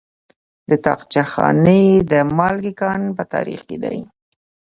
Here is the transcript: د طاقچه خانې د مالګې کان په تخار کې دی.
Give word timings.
د 0.69 0.71
طاقچه 0.85 1.23
خانې 1.31 1.83
د 2.11 2.13
مالګې 2.37 2.73
کان 2.81 3.01
په 3.17 3.23
تخار 3.31 3.47
کې 3.67 3.77
دی. 3.83 3.99